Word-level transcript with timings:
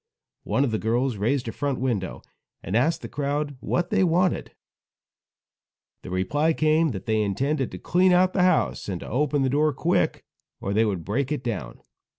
One 0.45 0.63
of 0.63 0.71
the 0.71 0.79
girls 0.79 1.17
raised 1.17 1.47
a 1.47 1.51
front 1.51 1.79
window 1.79 2.23
and 2.63 2.75
asked 2.75 3.03
the 3.03 3.07
crowd 3.07 3.55
what 3.59 3.91
they 3.91 4.03
wanted. 4.03 4.51
The 6.01 6.09
reply 6.09 6.53
came 6.53 6.89
that 6.89 7.05
they 7.05 7.21
intended 7.21 7.69
to 7.71 7.77
clean 7.77 8.11
out 8.11 8.33
the 8.33 8.41
house, 8.41 8.89
and 8.89 8.99
to 9.01 9.07
open 9.07 9.43
the 9.43 9.47
door 9.47 9.71
quick, 9.73 10.25
or 10.59 10.73
they 10.73 10.85
would 10.85 11.05
break 11.05 11.31
it 11.31 11.43
down. 11.43 11.81